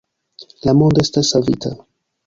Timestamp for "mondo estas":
0.79-1.33